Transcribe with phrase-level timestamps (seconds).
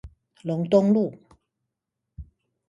[0.41, 1.13] 龍東路